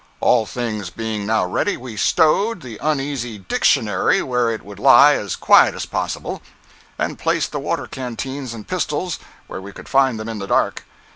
[0.19, 5.35] All things being now ready, we stowed the uneasy Dictionary where it would lie as
[5.35, 6.41] quiet as possible,
[6.97, 10.85] and placed the water canteens and pistols where we could find them in the dark.